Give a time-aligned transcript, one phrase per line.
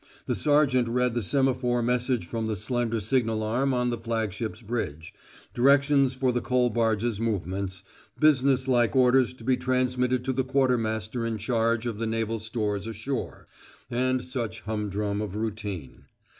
[0.25, 5.13] The sergeant read the semaphore message from the slender signal arm on the flagship's bridge
[5.53, 7.83] directions for the coal barges' movements,
[8.19, 13.45] businesslike orders to be transmitted to the quartermaster in charge of the naval stores ashore,
[13.91, 16.05] and such humdrum of routine.